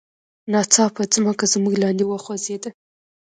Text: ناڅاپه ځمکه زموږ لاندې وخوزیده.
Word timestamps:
ناڅاپه 0.51 1.03
ځمکه 1.13 1.45
زموږ 1.53 1.75
لاندې 1.83 2.03
وخوزیده. 2.07 2.69